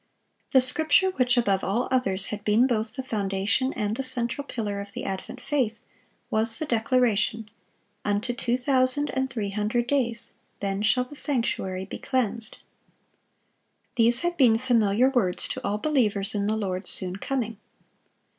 [Illustration: 0.01 0.45
Chapter 0.49 0.57
header.] 0.57 0.57
The 0.57 0.67
scripture 0.67 1.17
which 1.19 1.37
above 1.37 1.63
all 1.63 1.87
others 1.91 2.25
had 2.29 2.43
been 2.43 2.65
both 2.65 2.95
the 2.95 3.03
foundation 3.03 3.71
and 3.73 3.95
the 3.95 4.01
central 4.01 4.43
pillar 4.47 4.81
of 4.81 4.93
the 4.93 5.03
advent 5.05 5.39
faith, 5.39 5.79
was 6.31 6.57
the 6.57 6.65
declaration, 6.65 7.51
"Unto 8.03 8.33
two 8.33 8.57
thousand 8.57 9.11
and 9.11 9.29
three 9.29 9.51
hundred 9.51 9.85
days; 9.85 10.33
then 10.59 10.81
shall 10.81 11.03
the 11.03 11.13
sanctuary 11.13 11.85
be 11.85 11.99
cleansed."(667) 11.99 12.61
These 13.95 14.19
had 14.21 14.35
been 14.37 14.57
familiar 14.57 15.11
words 15.11 15.47
to 15.49 15.63
all 15.63 15.77
believers 15.77 16.33
in 16.33 16.47
the 16.47 16.57
Lord's 16.57 16.89
soon 16.89 17.17
coming. 17.17 17.57